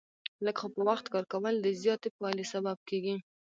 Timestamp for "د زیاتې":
1.59-2.09